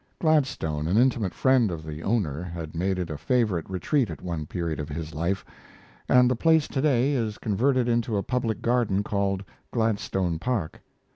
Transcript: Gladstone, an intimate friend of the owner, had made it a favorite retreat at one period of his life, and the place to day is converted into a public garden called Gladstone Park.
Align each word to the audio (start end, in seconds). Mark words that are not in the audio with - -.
Gladstone, 0.17 0.87
an 0.87 0.97
intimate 0.97 1.35
friend 1.35 1.69
of 1.69 1.85
the 1.85 2.01
owner, 2.01 2.41
had 2.41 2.73
made 2.73 2.97
it 2.97 3.11
a 3.11 3.19
favorite 3.19 3.69
retreat 3.69 4.09
at 4.09 4.19
one 4.19 4.47
period 4.47 4.79
of 4.79 4.89
his 4.89 5.13
life, 5.13 5.45
and 6.09 6.27
the 6.27 6.35
place 6.35 6.67
to 6.69 6.81
day 6.81 7.13
is 7.13 7.37
converted 7.37 7.87
into 7.87 8.17
a 8.17 8.23
public 8.23 8.63
garden 8.63 9.03
called 9.03 9.43
Gladstone 9.69 10.39
Park. 10.39 10.81